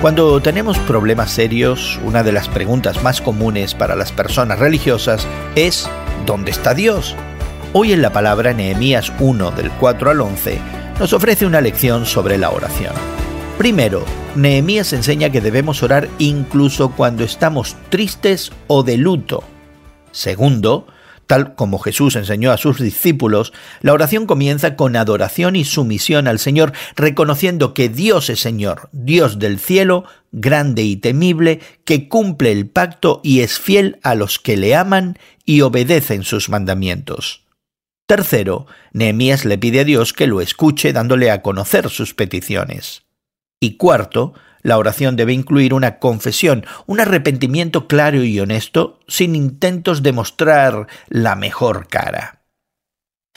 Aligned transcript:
Cuando 0.00 0.40
tenemos 0.40 0.78
problemas 0.78 1.32
serios, 1.32 1.98
una 2.04 2.22
de 2.22 2.30
las 2.30 2.48
preguntas 2.48 3.02
más 3.02 3.20
comunes 3.20 3.74
para 3.74 3.96
las 3.96 4.12
personas 4.12 4.60
religiosas 4.60 5.26
es 5.56 5.90
¿dónde 6.24 6.52
está 6.52 6.72
Dios? 6.72 7.16
Hoy 7.72 7.92
en 7.92 8.00
la 8.00 8.12
palabra 8.12 8.52
Nehemías 8.52 9.12
1 9.18 9.50
del 9.50 9.72
4 9.72 10.10
al 10.10 10.20
11 10.20 10.60
nos 11.00 11.12
ofrece 11.12 11.46
una 11.46 11.60
lección 11.60 12.06
sobre 12.06 12.38
la 12.38 12.50
oración. 12.50 12.94
Primero, 13.58 14.04
Nehemías 14.36 14.92
enseña 14.92 15.30
que 15.30 15.40
debemos 15.40 15.82
orar 15.82 16.08
incluso 16.20 16.92
cuando 16.92 17.24
estamos 17.24 17.74
tristes 17.88 18.52
o 18.68 18.84
de 18.84 18.98
luto. 18.98 19.42
Segundo, 20.12 20.86
Tal 21.28 21.54
como 21.54 21.78
Jesús 21.78 22.16
enseñó 22.16 22.52
a 22.52 22.56
sus 22.56 22.80
discípulos, 22.80 23.52
la 23.82 23.92
oración 23.92 24.24
comienza 24.24 24.76
con 24.76 24.96
adoración 24.96 25.56
y 25.56 25.64
sumisión 25.66 26.26
al 26.26 26.38
Señor, 26.38 26.72
reconociendo 26.96 27.74
que 27.74 27.90
Dios 27.90 28.30
es 28.30 28.40
Señor, 28.40 28.88
Dios 28.92 29.38
del 29.38 29.58
cielo, 29.58 30.04
grande 30.32 30.84
y 30.84 30.96
temible, 30.96 31.60
que 31.84 32.08
cumple 32.08 32.50
el 32.50 32.66
pacto 32.66 33.20
y 33.22 33.40
es 33.40 33.58
fiel 33.58 33.98
a 34.02 34.14
los 34.14 34.38
que 34.38 34.56
le 34.56 34.74
aman 34.74 35.18
y 35.44 35.60
obedecen 35.60 36.24
sus 36.24 36.48
mandamientos. 36.48 37.44
Tercero, 38.06 38.66
Nehemías 38.94 39.44
le 39.44 39.58
pide 39.58 39.80
a 39.80 39.84
Dios 39.84 40.14
que 40.14 40.28
lo 40.28 40.40
escuche 40.40 40.94
dándole 40.94 41.30
a 41.30 41.42
conocer 41.42 41.90
sus 41.90 42.14
peticiones. 42.14 43.02
Y 43.60 43.76
cuarto, 43.76 44.32
la 44.62 44.78
oración 44.78 45.16
debe 45.16 45.32
incluir 45.32 45.74
una 45.74 45.98
confesión, 45.98 46.66
un 46.86 47.00
arrepentimiento 47.00 47.86
claro 47.86 48.22
y 48.24 48.38
honesto, 48.40 49.00
sin 49.08 49.34
intentos 49.34 50.02
de 50.02 50.12
mostrar 50.12 50.86
la 51.08 51.36
mejor 51.36 51.88
cara. 51.88 52.42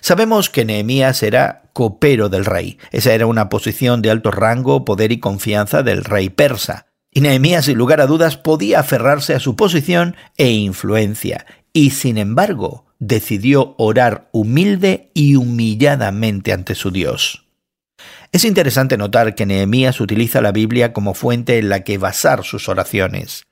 Sabemos 0.00 0.50
que 0.50 0.64
Nehemías 0.64 1.22
era 1.22 1.70
copero 1.72 2.28
del 2.28 2.44
rey. 2.44 2.78
Esa 2.90 3.14
era 3.14 3.26
una 3.26 3.48
posición 3.48 4.02
de 4.02 4.10
alto 4.10 4.30
rango, 4.30 4.84
poder 4.84 5.12
y 5.12 5.20
confianza 5.20 5.82
del 5.82 6.04
rey 6.04 6.30
persa. 6.30 6.86
Y 7.12 7.20
Nehemías, 7.20 7.66
sin 7.66 7.78
lugar 7.78 8.00
a 8.00 8.06
dudas, 8.06 8.36
podía 8.36 8.80
aferrarse 8.80 9.34
a 9.34 9.40
su 9.40 9.54
posición 9.56 10.16
e 10.36 10.50
influencia. 10.50 11.46
Y 11.72 11.90
sin 11.90 12.18
embargo, 12.18 12.86
decidió 12.98 13.74
orar 13.78 14.28
humilde 14.32 15.10
y 15.14 15.36
humilladamente 15.36 16.52
ante 16.52 16.74
su 16.74 16.90
Dios. 16.90 17.46
Es 18.34 18.44
interesante 18.44 18.96
notar 18.96 19.36
que 19.36 19.46
Nehemías 19.46 20.00
utiliza 20.00 20.40
la 20.40 20.50
Biblia 20.50 20.92
como 20.92 21.14
fuente 21.14 21.56
en 21.56 21.68
la 21.68 21.84
que 21.84 21.98
basar 21.98 22.42
sus 22.42 22.68
oraciones. 22.68 23.44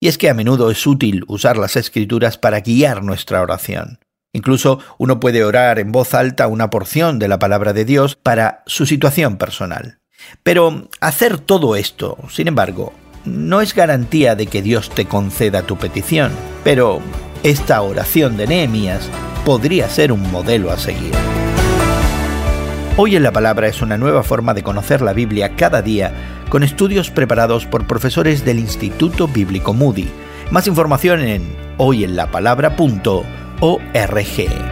Y 0.00 0.06
es 0.06 0.18
que 0.18 0.30
a 0.30 0.34
menudo 0.34 0.70
es 0.70 0.86
útil 0.86 1.24
usar 1.26 1.56
las 1.56 1.74
escrituras 1.74 2.38
para 2.38 2.60
guiar 2.60 3.02
nuestra 3.02 3.42
oración. 3.42 3.98
Incluso 4.32 4.78
uno 4.98 5.18
puede 5.18 5.42
orar 5.42 5.80
en 5.80 5.90
voz 5.90 6.14
alta 6.14 6.46
una 6.46 6.70
porción 6.70 7.18
de 7.18 7.26
la 7.26 7.40
palabra 7.40 7.72
de 7.72 7.84
Dios 7.84 8.14
para 8.14 8.62
su 8.66 8.86
situación 8.86 9.36
personal. 9.36 9.98
Pero 10.44 10.88
hacer 11.00 11.38
todo 11.38 11.74
esto, 11.74 12.16
sin 12.30 12.46
embargo, 12.46 12.92
no 13.24 13.60
es 13.60 13.74
garantía 13.74 14.36
de 14.36 14.46
que 14.46 14.62
Dios 14.62 14.90
te 14.90 15.06
conceda 15.06 15.62
tu 15.62 15.76
petición. 15.76 16.30
Pero 16.62 17.00
esta 17.42 17.82
oración 17.82 18.36
de 18.36 18.46
Nehemías 18.46 19.10
podría 19.44 19.88
ser 19.88 20.12
un 20.12 20.22
modelo 20.30 20.70
a 20.70 20.78
seguir. 20.78 21.14
Hoy 23.02 23.16
en 23.16 23.22
la 23.22 23.32
Palabra 23.32 23.66
es 23.66 23.80
una 23.80 23.96
nueva 23.96 24.22
forma 24.22 24.52
de 24.52 24.62
conocer 24.62 25.00
la 25.00 25.14
Biblia 25.14 25.56
cada 25.56 25.80
día 25.80 26.12
con 26.50 26.62
estudios 26.62 27.10
preparados 27.10 27.64
por 27.64 27.86
profesores 27.86 28.44
del 28.44 28.58
Instituto 28.58 29.26
Bíblico 29.26 29.72
Moody. 29.72 30.06
Más 30.50 30.66
información 30.66 31.22
en 31.22 31.56
hoyenlapalabra.org. 31.78 34.69